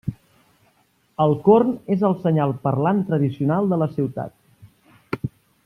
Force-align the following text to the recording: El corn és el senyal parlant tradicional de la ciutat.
El 1.25 1.33
corn 1.47 1.75
és 1.95 2.05
el 2.09 2.17
senyal 2.23 2.55
parlant 2.65 3.05
tradicional 3.11 3.69
de 3.75 3.81
la 3.83 3.89
ciutat. 3.99 5.29